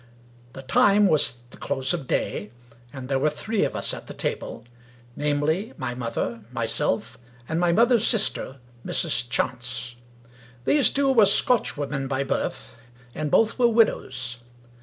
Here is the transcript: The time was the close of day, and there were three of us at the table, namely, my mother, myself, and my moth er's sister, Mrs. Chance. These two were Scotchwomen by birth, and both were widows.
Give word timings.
The 0.53 0.63
time 0.63 1.05
was 1.05 1.41
the 1.51 1.57
close 1.57 1.93
of 1.93 2.07
day, 2.07 2.49
and 2.91 3.07
there 3.07 3.19
were 3.19 3.29
three 3.29 3.63
of 3.63 3.75
us 3.75 3.93
at 3.93 4.07
the 4.07 4.15
table, 4.15 4.65
namely, 5.15 5.73
my 5.77 5.93
mother, 5.93 6.41
myself, 6.51 7.19
and 7.47 7.59
my 7.59 7.71
moth 7.71 7.91
er's 7.91 8.07
sister, 8.07 8.59
Mrs. 8.83 9.29
Chance. 9.29 9.97
These 10.65 10.89
two 10.89 11.11
were 11.13 11.25
Scotchwomen 11.27 12.07
by 12.07 12.23
birth, 12.23 12.75
and 13.13 13.29
both 13.29 13.59
were 13.59 13.69
widows. 13.69 14.39